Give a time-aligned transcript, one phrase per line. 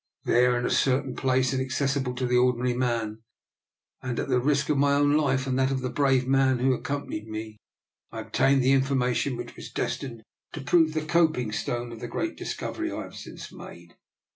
[0.23, 3.21] There, in a certain place, inaccessible to the ordinary man,
[4.01, 6.73] and at the risk of my own life and that of the brave man who
[6.73, 7.57] accompanied me,
[8.11, 12.07] I ob tained the information which was destined to prove the coping stone of the
[12.07, 13.93] great discovery I have since made.